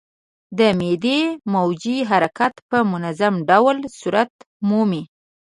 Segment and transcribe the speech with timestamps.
[0.57, 1.19] د معدې
[1.53, 4.31] موجې حرکات په منظم ډول صورت
[4.67, 5.03] مومي.